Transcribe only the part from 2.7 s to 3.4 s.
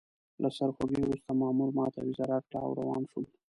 روان شوم.